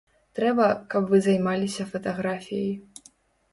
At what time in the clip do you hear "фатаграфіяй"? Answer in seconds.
1.93-2.75